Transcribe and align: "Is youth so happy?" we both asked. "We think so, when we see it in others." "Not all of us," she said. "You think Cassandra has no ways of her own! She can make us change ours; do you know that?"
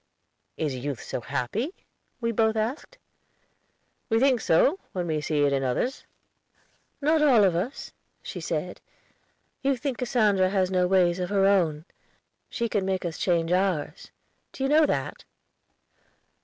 "Is 0.57 0.73
youth 0.75 1.03
so 1.03 1.21
happy?" 1.21 1.75
we 2.19 2.31
both 2.31 2.55
asked. 2.55 2.97
"We 4.09 4.19
think 4.19 4.41
so, 4.41 4.79
when 4.93 5.05
we 5.05 5.21
see 5.21 5.43
it 5.43 5.53
in 5.53 5.61
others." 5.61 6.07
"Not 7.01 7.21
all 7.21 7.43
of 7.43 7.55
us," 7.55 7.93
she 8.23 8.41
said. 8.41 8.81
"You 9.61 9.77
think 9.77 9.99
Cassandra 9.99 10.49
has 10.49 10.71
no 10.71 10.87
ways 10.87 11.19
of 11.19 11.29
her 11.29 11.45
own! 11.45 11.85
She 12.49 12.67
can 12.67 12.83
make 12.83 13.05
us 13.05 13.19
change 13.19 13.51
ours; 13.51 14.09
do 14.53 14.63
you 14.63 14.69
know 14.69 14.87
that?" 14.87 15.23